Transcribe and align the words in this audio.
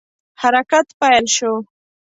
حرکت 0.41 0.87
پیل 0.99 1.25
شو. 1.35 1.51